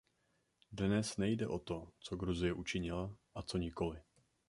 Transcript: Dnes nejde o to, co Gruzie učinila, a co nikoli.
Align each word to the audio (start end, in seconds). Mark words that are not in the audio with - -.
Dnes 0.71 1.17
nejde 1.17 1.47
o 1.47 1.59
to, 1.59 1.91
co 1.99 2.15
Gruzie 2.17 2.53
učinila, 2.53 3.15
a 3.35 3.41
co 3.41 3.57
nikoli. 3.57 4.01